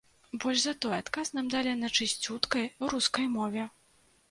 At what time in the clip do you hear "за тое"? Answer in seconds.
0.63-0.93